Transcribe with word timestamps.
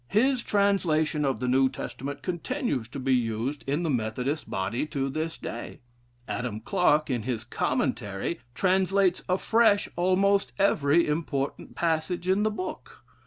His 0.09 0.41
translation 0.41 1.23
of 1.23 1.39
the 1.39 1.47
New 1.47 1.69
Testament 1.69 2.23
continues 2.23 2.87
to 2.87 2.97
be 2.97 3.13
used 3.13 3.63
in 3.67 3.83
the 3.83 3.89
Methodist 3.91 4.49
body 4.49 4.87
to 4.87 5.09
this 5.09 5.37
day. 5.37 5.79
Adam 6.27 6.59
Clarke, 6.59 7.11
in 7.11 7.21
his 7.21 7.43
'Commentary,' 7.43 8.39
translates 8.55 9.21
afresh 9.29 9.87
almost 9.95 10.53
every 10.57 11.05
important 11.07 11.75
passage 11.75 12.27
in 12.27 12.41
the 12.41 12.49
book. 12.49 13.03